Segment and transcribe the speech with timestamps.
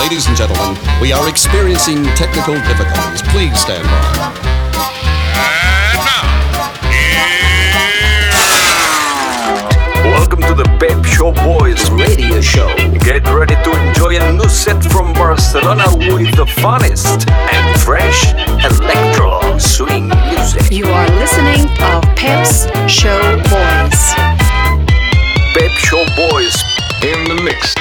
[0.00, 3.20] Ladies and gentlemen, we are experiencing technical difficulties.
[3.28, 4.00] Please stand by.
[5.36, 6.24] And now,
[6.88, 7.20] here...
[10.10, 12.74] Welcome to the Pep Show Boys radio show.
[13.00, 18.32] Get ready to enjoy a new set from Barcelona with the funnest and fresh
[18.64, 20.72] electro swing music.
[20.72, 24.14] You are listening to Pep's Show Boys.
[25.52, 26.56] Pep Show Boys
[27.02, 27.74] in the mix.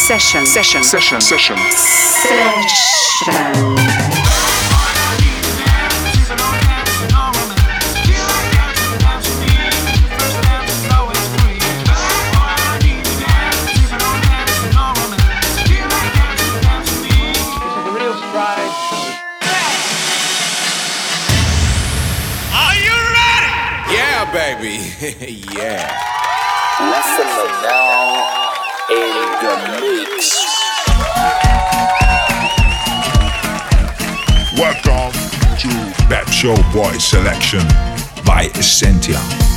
[0.00, 0.46] Session.
[0.46, 0.82] Session.
[0.82, 1.20] Session.
[1.20, 1.56] Session.
[3.22, 4.09] Session.
[36.40, 37.60] Showboy selection
[38.24, 39.49] by Essentia.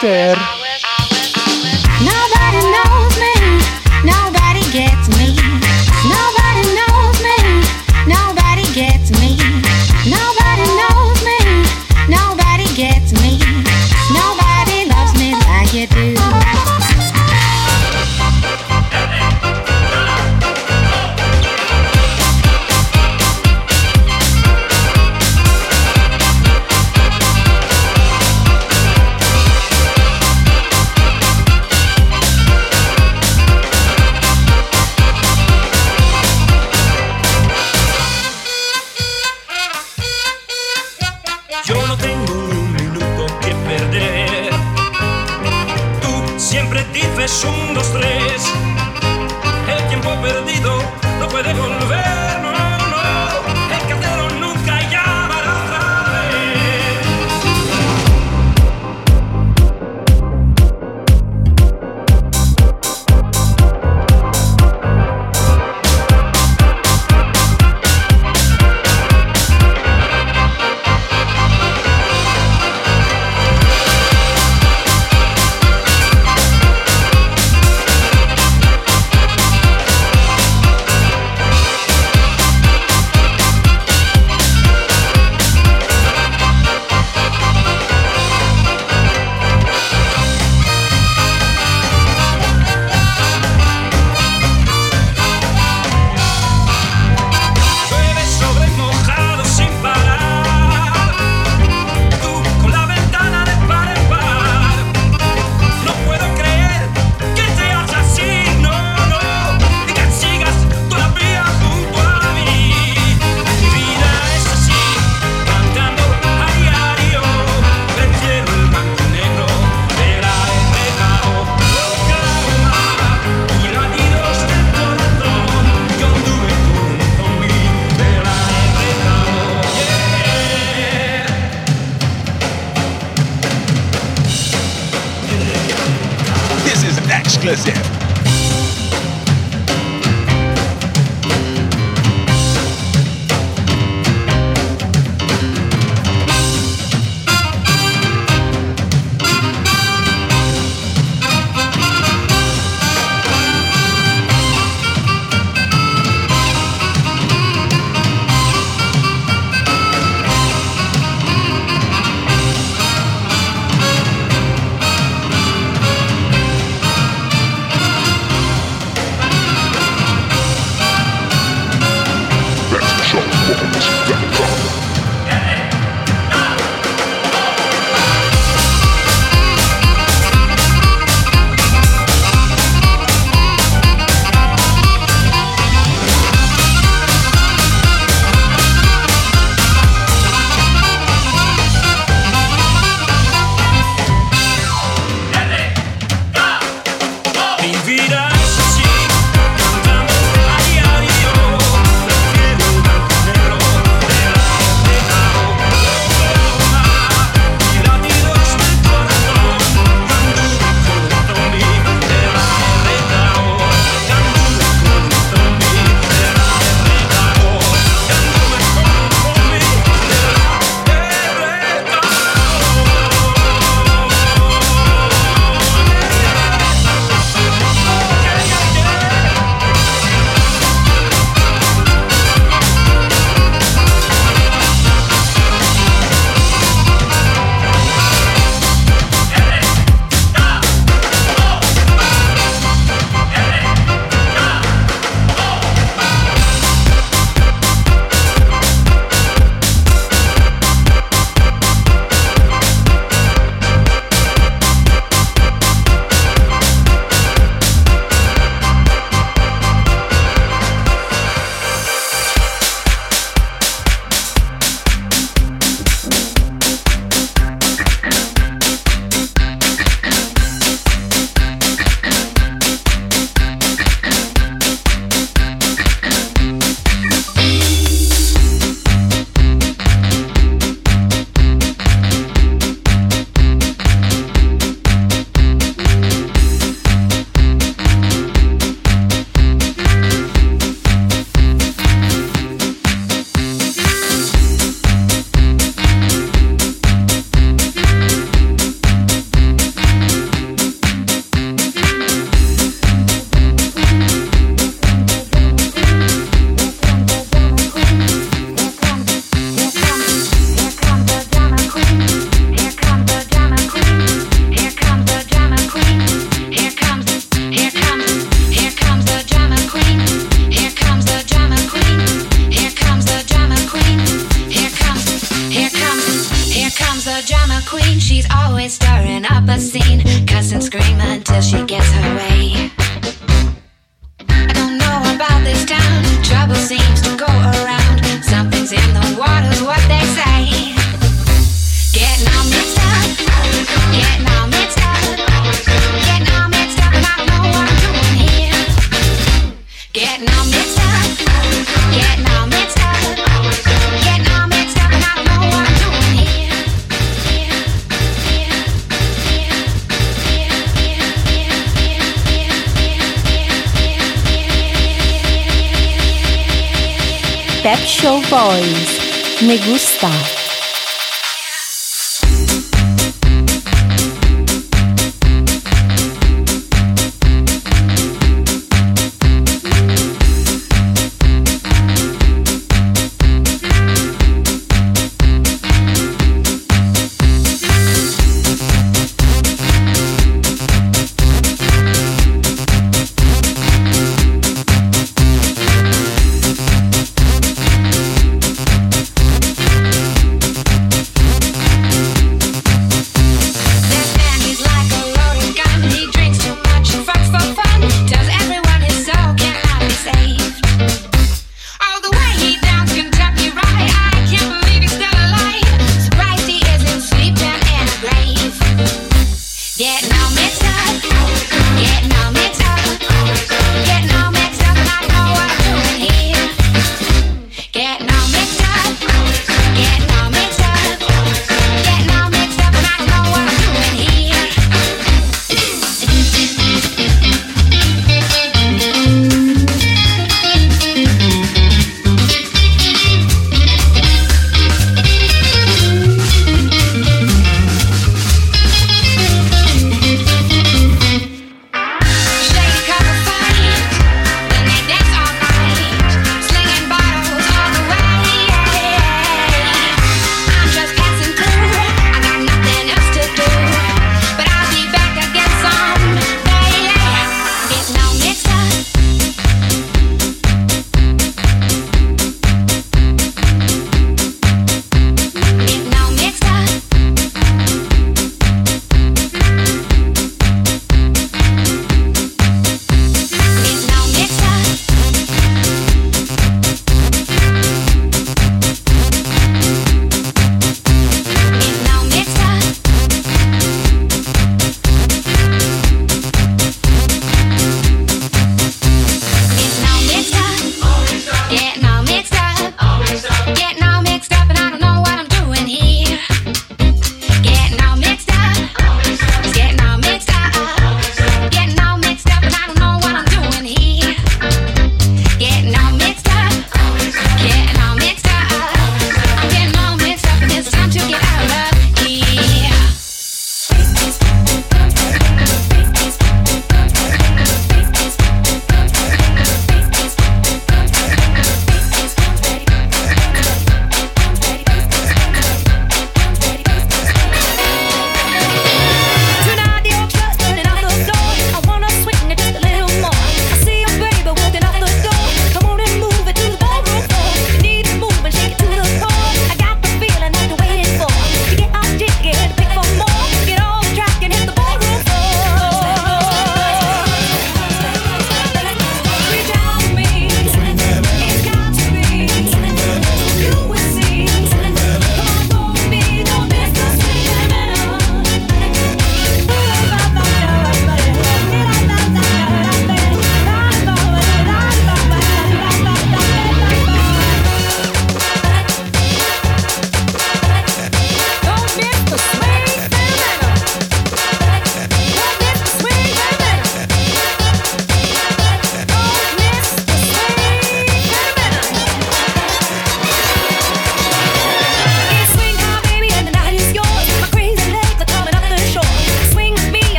[0.00, 0.59] There.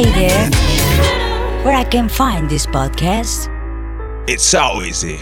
[0.00, 0.50] Hey there.
[1.62, 3.50] Where I can find this podcast?
[4.26, 5.18] It's so easy.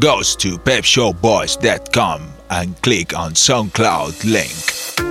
[0.00, 5.03] Goes to pepshowboys.com and click on SoundCloud link.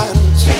[0.00, 0.59] minds.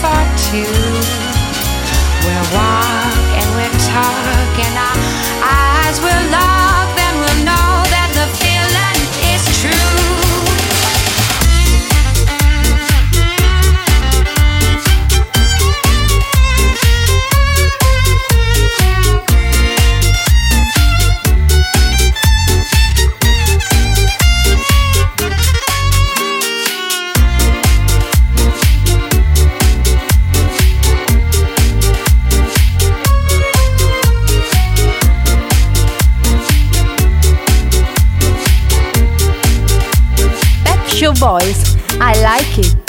[0.00, 0.66] for two.
[2.24, 4.92] We'll walk and we'll talk and I,
[5.42, 5.65] I
[41.18, 41.76] Boys.
[41.98, 42.85] I like it.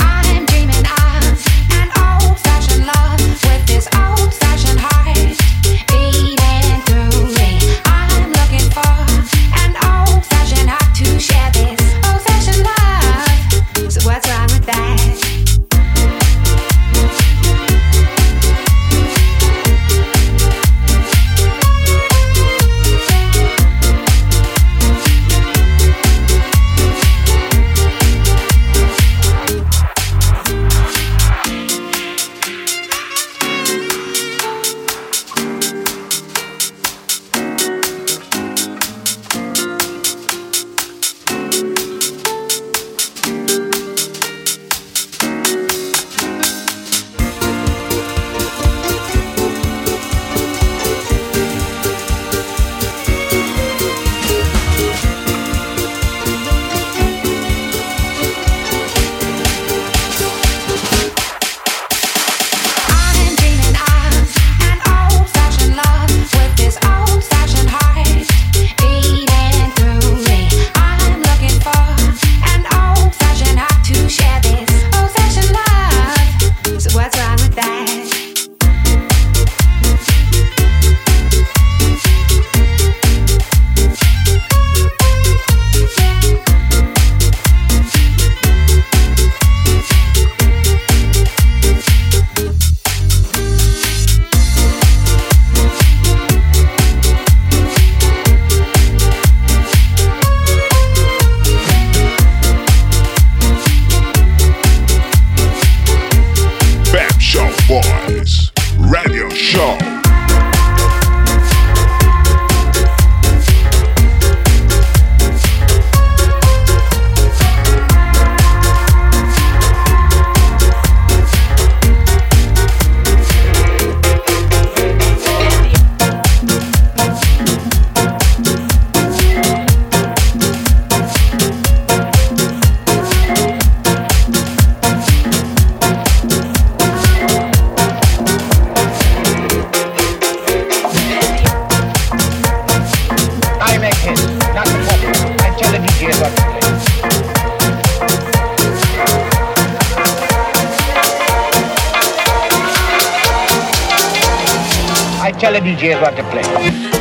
[155.39, 156.96] Tell the DJs what to play.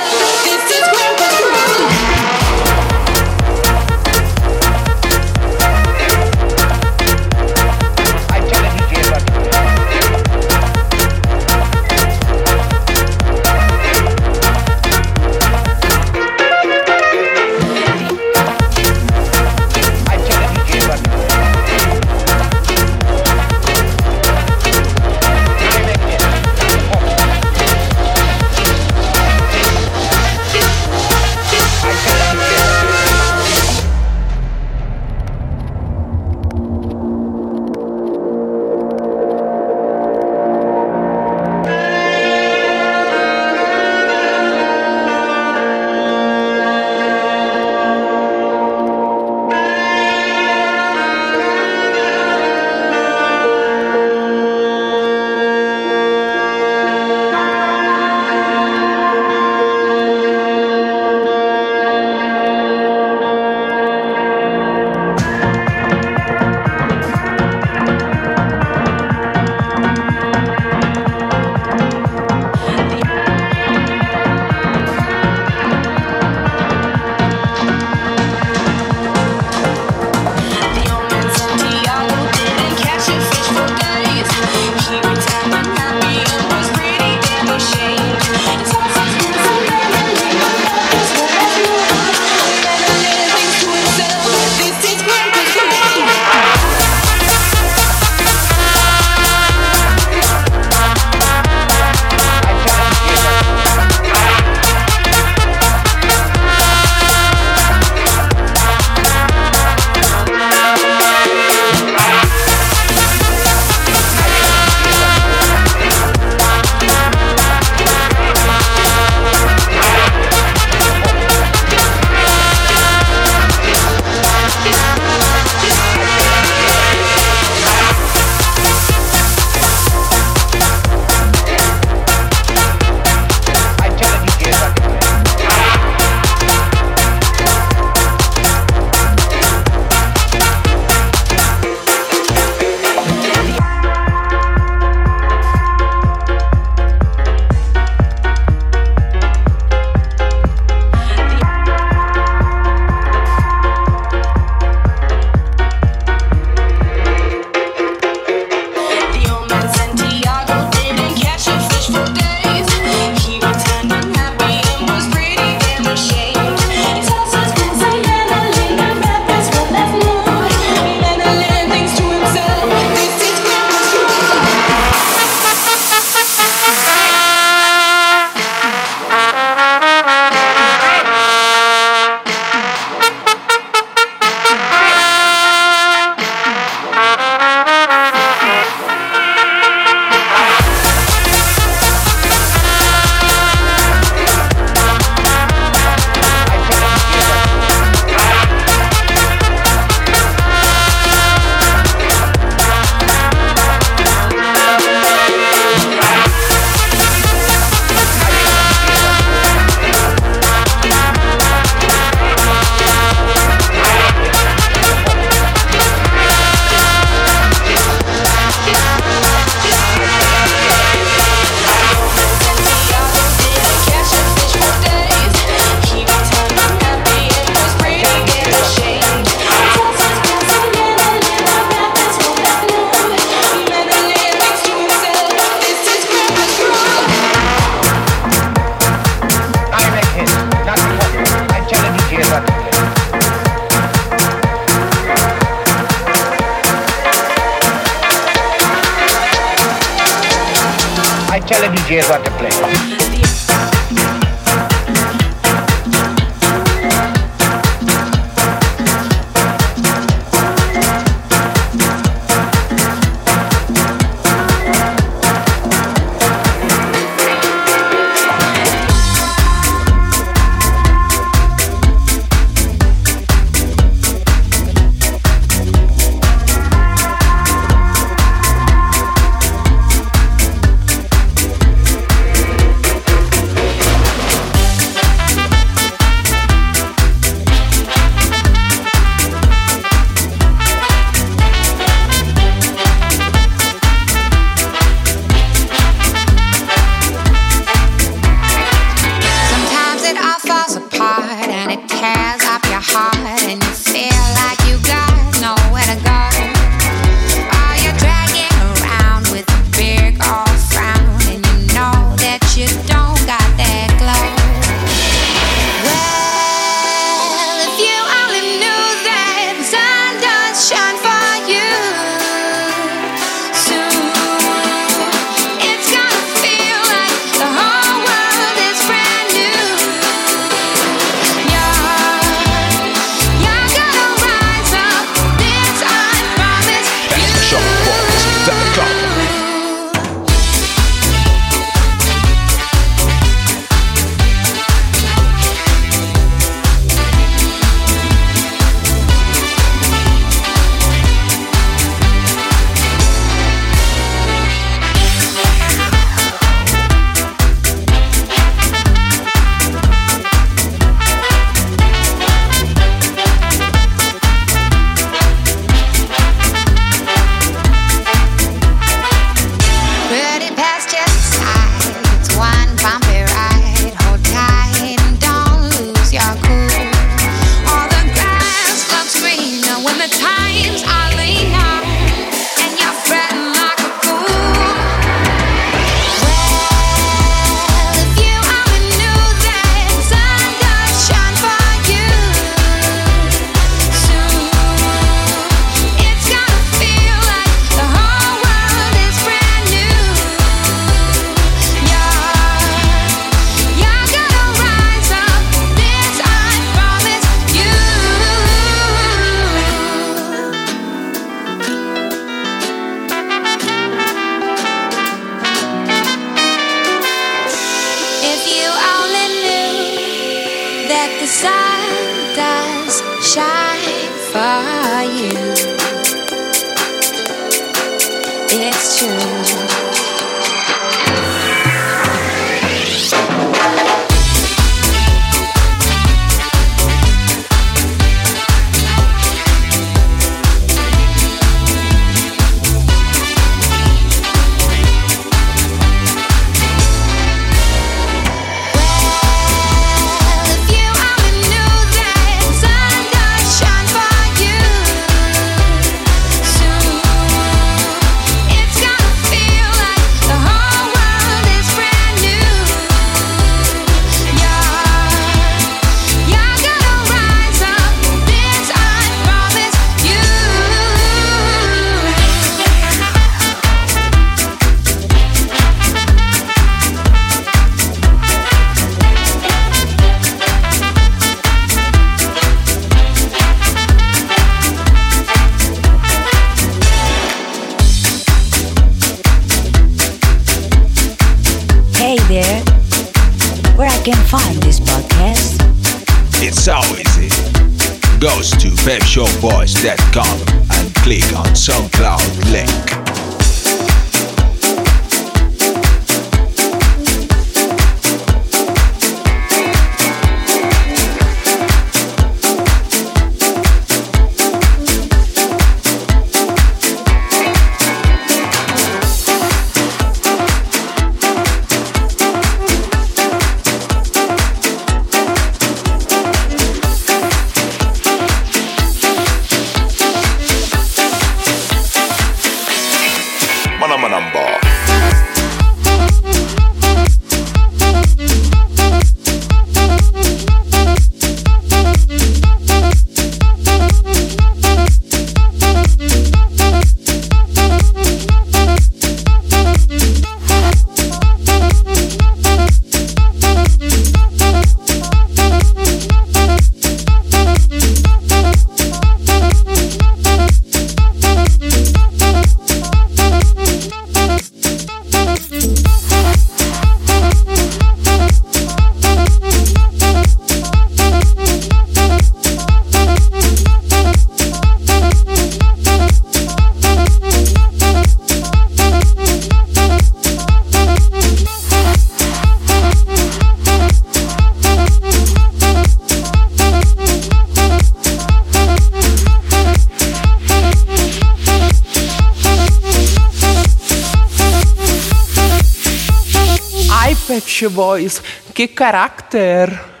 [597.71, 598.21] voice.
[598.53, 600.00] Que caráter!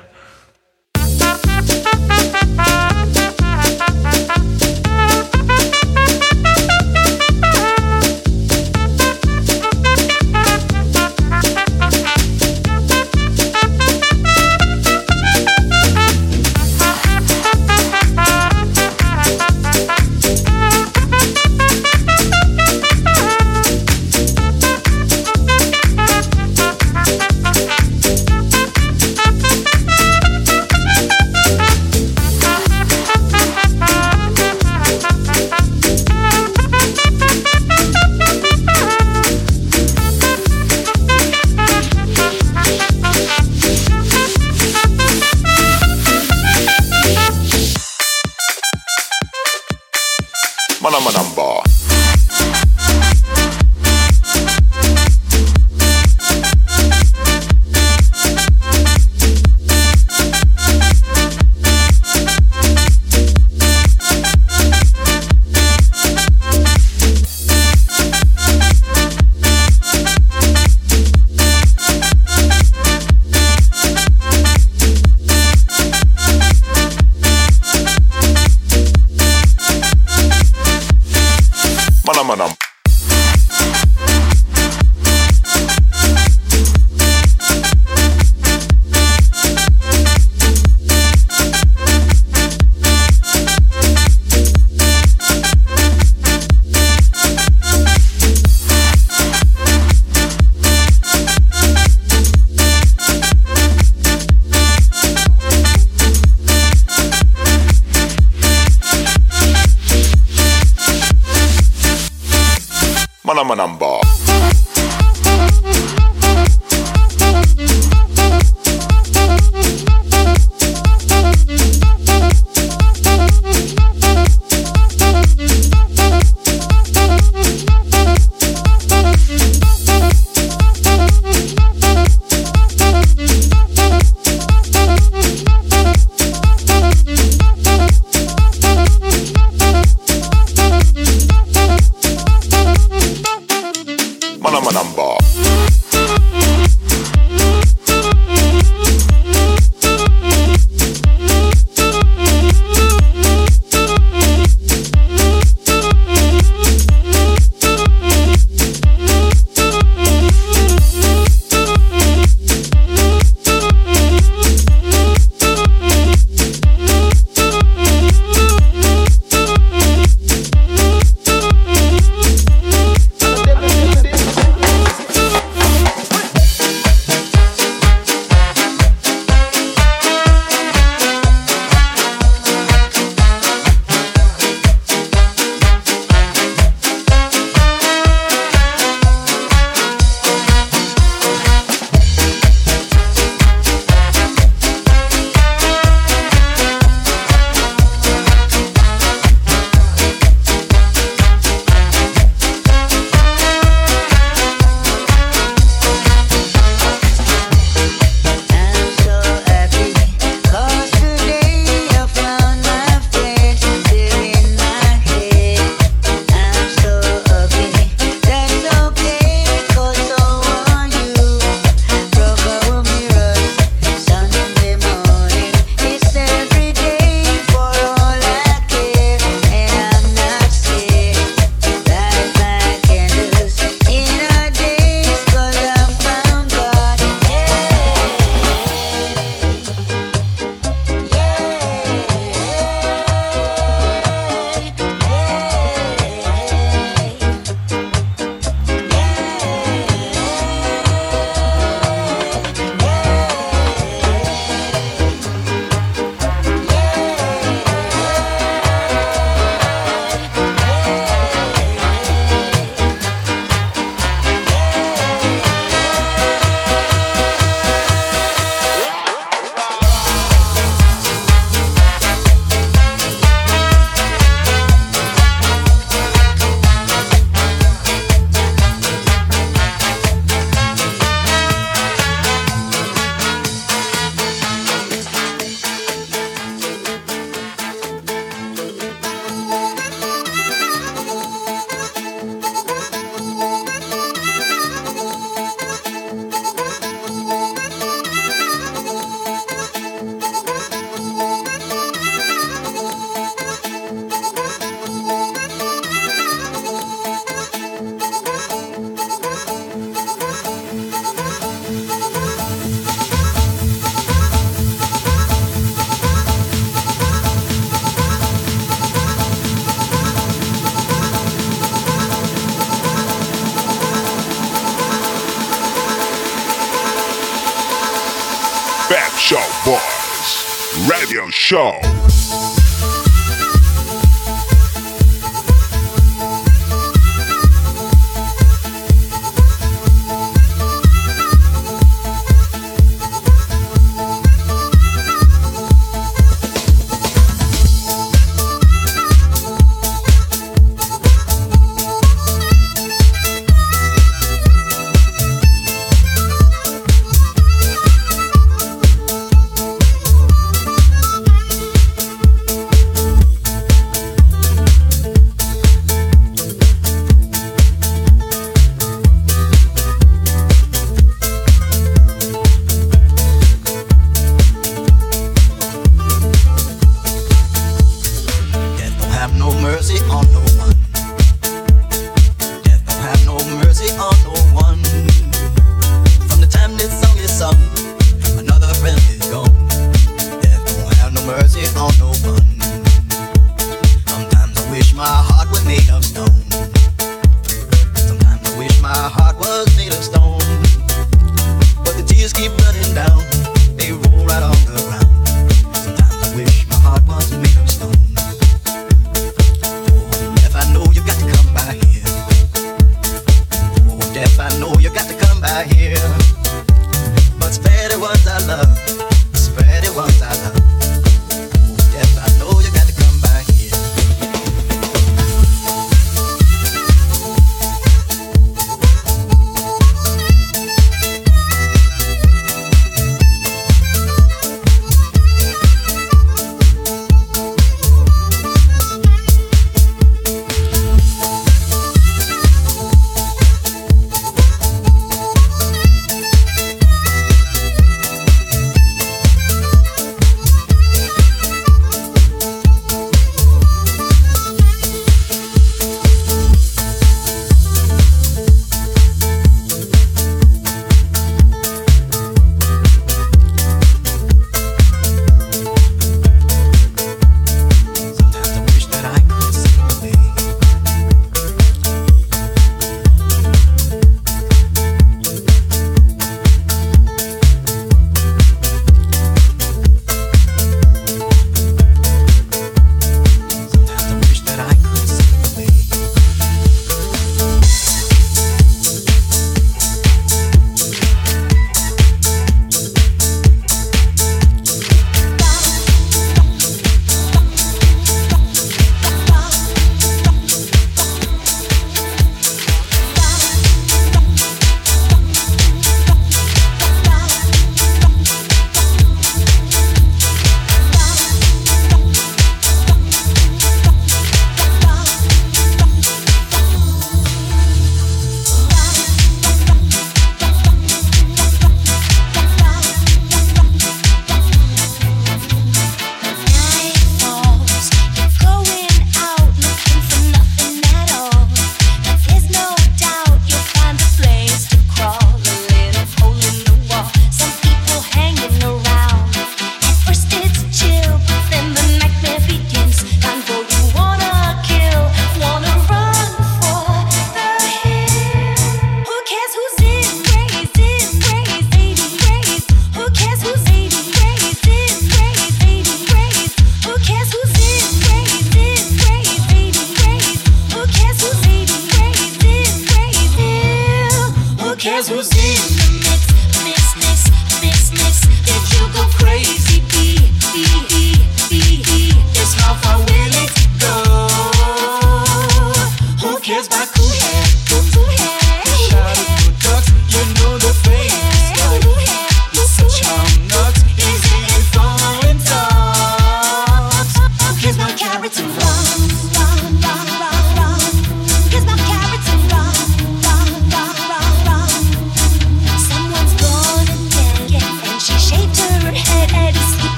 [144.51, 145.17] Manamanamba.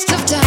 [0.00, 0.39] Waste of time.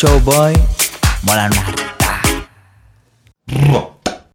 [0.00, 0.67] Los